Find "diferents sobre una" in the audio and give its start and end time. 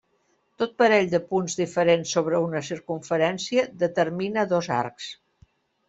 1.59-2.63